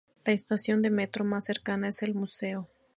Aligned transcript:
La 0.25 0.33
estación 0.33 0.81
de 0.81 0.89
metro 0.89 1.23
más 1.23 1.45
cercana 1.45 1.87
es 1.89 2.01
el 2.01 2.15
Museo. 2.15 2.67